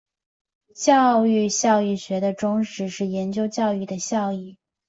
[0.73, 4.57] 教育效益学的宗旨是研究教育的效益。